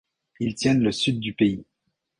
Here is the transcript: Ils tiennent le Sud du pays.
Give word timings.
Ils 0.39 0.55
tiennent 0.55 0.81
le 0.81 0.91
Sud 0.91 1.19
du 1.19 1.33
pays. 1.35 1.63